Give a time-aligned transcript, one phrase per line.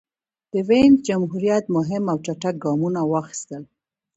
[0.51, 3.63] د وینز جمهوریت مهم او چټک ګامونه واخیستل.